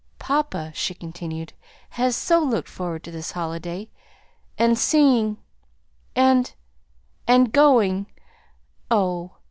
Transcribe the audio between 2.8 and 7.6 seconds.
to this holiday, and seeing and, and